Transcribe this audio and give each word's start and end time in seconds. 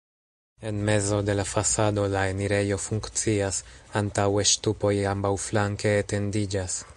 En 0.69 0.77
mezo 0.83 1.17
de 1.21 1.35
la 1.35 1.45
fasado 1.49 2.05
la 2.13 2.23
enirejo 2.31 2.79
funkcias, 2.85 3.61
antaŭe 4.01 4.47
ŝtupoj 4.53 4.95
ambaŭflanke 5.15 5.97
etendiĝas. 6.05 6.81